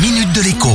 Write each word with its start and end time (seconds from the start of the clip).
minute 0.00 0.32
de 0.32 0.42
l'écho. 0.42 0.68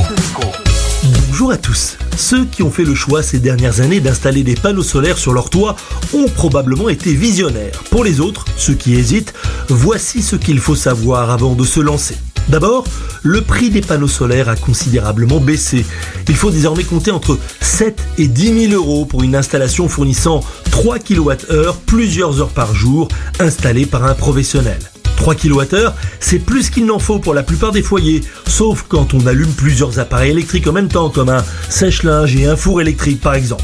Bonjour 1.27 1.51
à 1.51 1.57
tous. 1.57 1.97
Ceux 2.17 2.43
qui 2.45 2.61
ont 2.61 2.71
fait 2.71 2.83
le 2.83 2.93
choix 2.93 3.23
ces 3.23 3.39
dernières 3.39 3.79
années 3.79 4.01
d'installer 4.01 4.43
des 4.43 4.55
panneaux 4.55 4.83
solaires 4.83 5.17
sur 5.17 5.33
leur 5.33 5.49
toit 5.49 5.77
ont 6.13 6.27
probablement 6.27 6.89
été 6.89 7.13
visionnaires. 7.13 7.83
Pour 7.89 8.03
les 8.03 8.19
autres, 8.19 8.43
ceux 8.57 8.73
qui 8.73 8.95
hésitent, 8.95 9.33
voici 9.69 10.21
ce 10.21 10.35
qu'il 10.35 10.59
faut 10.59 10.75
savoir 10.75 11.29
avant 11.29 11.53
de 11.53 11.63
se 11.63 11.79
lancer. 11.79 12.17
D'abord, 12.49 12.83
le 13.21 13.41
prix 13.41 13.69
des 13.69 13.81
panneaux 13.81 14.09
solaires 14.09 14.49
a 14.49 14.57
considérablement 14.57 15.39
baissé. 15.39 15.85
Il 16.27 16.35
faut 16.35 16.51
désormais 16.51 16.83
compter 16.83 17.11
entre 17.11 17.39
7 17.61 18.01
et 18.17 18.27
10 18.27 18.69
000 18.71 18.73
euros 18.73 19.05
pour 19.05 19.23
une 19.23 19.37
installation 19.37 19.87
fournissant 19.87 20.41
3 20.71 20.99
kWh 20.99 21.71
plusieurs 21.85 22.41
heures 22.41 22.49
par 22.49 22.75
jour 22.75 23.07
installée 23.39 23.85
par 23.85 24.03
un 24.03 24.15
professionnel. 24.15 24.79
3 25.23 25.35
kWh, 25.35 25.93
c'est 26.19 26.39
plus 26.39 26.69
qu'il 26.69 26.85
n'en 26.85 26.99
faut 26.99 27.17
pour 27.17 27.33
la 27.33 27.43
plupart 27.43 27.71
des 27.71 27.81
foyers, 27.81 28.19
sauf 28.45 28.83
quand 28.89 29.13
on 29.13 29.25
allume 29.25 29.53
plusieurs 29.53 29.97
appareils 29.97 30.31
électriques 30.31 30.67
en 30.67 30.73
même 30.73 30.89
temps, 30.89 31.09
comme 31.09 31.29
un 31.29 31.45
sèche-linge 31.69 32.35
et 32.35 32.45
un 32.45 32.57
four 32.57 32.81
électrique 32.81 33.21
par 33.21 33.33
exemple. 33.33 33.63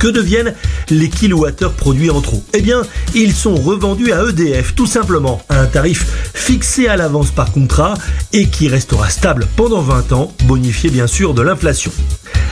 Que 0.00 0.08
deviennent 0.08 0.52
les 0.90 1.08
kilowattheures 1.08 1.74
produits 1.74 2.10
en 2.10 2.20
trop 2.20 2.42
Eh 2.54 2.60
bien, 2.60 2.82
ils 3.14 3.32
sont 3.32 3.54
revendus 3.54 4.10
à 4.10 4.24
EDF, 4.28 4.74
tout 4.74 4.88
simplement, 4.88 5.40
à 5.48 5.60
un 5.60 5.66
tarif 5.66 6.06
fixé 6.34 6.88
à 6.88 6.96
l'avance 6.96 7.30
par 7.30 7.52
contrat 7.52 7.94
et 8.32 8.48
qui 8.48 8.66
restera 8.66 9.08
stable 9.08 9.46
pendant 9.54 9.82
20 9.82 10.10
ans, 10.10 10.34
bonifié 10.46 10.90
bien 10.90 11.06
sûr 11.06 11.34
de 11.34 11.42
l'inflation. 11.42 11.92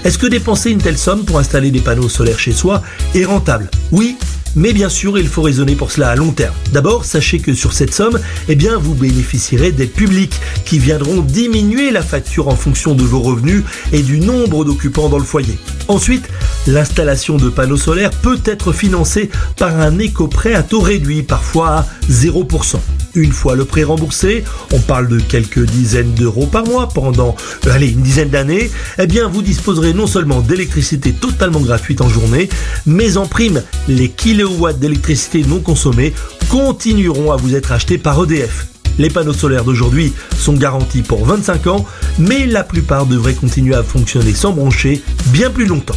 Est-ce 0.05 0.17
que 0.17 0.29
dépenser 0.29 0.71
une 0.71 0.81
telle 0.81 0.99
somme 0.99 1.25
pour 1.25 1.41
installer 1.41 1.73
des 1.73 1.81
panneaux 1.81 2.09
solaires 2.09 2.39
chez 2.39 2.53
soi 2.53 2.83
est 3.17 3.25
rentable? 3.25 3.69
Oui, 3.91 4.17
mais 4.57 4.73
bien 4.73 4.89
sûr, 4.89 5.19
il 5.19 5.29
faut 5.29 5.43
raisonner 5.43 5.75
pour 5.75 5.91
cela 5.91 6.11
à 6.11 6.17
long 6.17 6.33
terme. 6.33 6.55
D'abord, 6.73 7.05
sachez 7.05 7.39
que 7.39 7.55
sur 7.55 7.73
cette 7.73 7.93
somme, 7.93 8.19
eh 8.49 8.57
vous 8.81 8.95
bénéficierez 8.95 9.73
d'aides 9.73 9.93
publiques 9.93 10.41
qui 10.65 10.79
viendront 10.79 11.21
diminuer 11.21 11.91
la 11.91 12.03
facture 12.03 12.49
en 12.49 12.57
fonction 12.57 12.95
de 12.95 13.03
vos 13.03 13.21
revenus 13.21 13.63
et 13.93 14.03
du 14.03 14.21
nombre 14.21 14.65
d'occupants 14.65 15.09
dans 15.09 15.19
le 15.19 15.25
foyer. 15.25 15.59
Ensuite, 15.89 16.29
l'installation 16.67 17.37
de 17.37 17.49
panneaux 17.49 17.77
solaires 17.77 18.11
peut 18.11 18.41
être 18.45 18.73
financée 18.73 19.31
par 19.59 19.79
un 19.81 19.99
éco-prêt 19.99 20.55
à 20.55 20.63
taux 20.63 20.81
réduit, 20.81 21.23
parfois 21.23 21.69
à 21.69 21.87
0%. 22.11 22.77
Une 23.15 23.33
fois 23.33 23.55
le 23.55 23.65
prêt 23.65 23.85
remboursé, 23.85 24.43
on 24.73 24.81
parle 24.81 25.09
de 25.09 25.21
quelques 25.21 25.65
dizaines 25.65 26.13
d'euros 26.15 26.47
par 26.47 26.65
mois 26.65 26.89
pendant 26.89 27.37
allez, 27.71 27.91
une 27.91 28.03
dizaine 28.03 28.31
d'années, 28.31 28.71
eh 28.99 29.07
bien 29.07 29.29
vous 29.29 29.43
disposerez 29.43 29.93
non 29.93 30.09
seulement 30.09 30.41
d'électricité 30.41 31.13
totalement 31.13 31.61
gratuite 31.61 32.01
en 32.01 32.09
journée, 32.09 32.49
mais 32.87 33.17
en 33.17 33.27
prime, 33.27 33.63
les 33.89 34.09
kilowatts 34.09 34.81
d'électricité 34.81 35.45
non 35.45 35.61
consommés 35.61 36.13
continueront 36.49 37.31
à 37.31 37.37
vous 37.37 37.55
être 37.55 37.73
achetés 37.73 37.99
par 37.99 38.23
EDF. 38.25 38.67
Les 38.99 39.11
panneaux 39.11 39.33
solaires 39.33 39.65
d'aujourd'hui 39.65 40.13
sont 40.39 40.55
garantis 40.55 41.03
pour 41.03 41.25
25 41.25 41.67
ans, 41.67 41.85
mais 42.19 42.47
la 42.47 42.63
plupart 42.63 43.07
devraient 43.07 43.35
continuer 43.35 43.75
à 43.75 43.83
fonctionner 43.83 44.35
sans 44.35 44.53
brancher 44.53 45.03
bien 45.27 45.51
plus 45.51 45.67
longtemps. 45.67 45.97